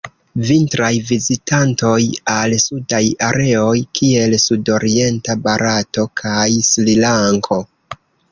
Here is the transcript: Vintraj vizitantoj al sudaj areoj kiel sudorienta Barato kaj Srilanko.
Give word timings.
Vintraj 0.49 0.87
vizitantoj 1.09 1.99
al 2.35 2.55
sudaj 2.63 3.01
areoj 3.27 3.75
kiel 3.99 4.33
sudorienta 4.45 5.37
Barato 5.49 6.07
kaj 6.23 6.49
Srilanko. 6.71 7.63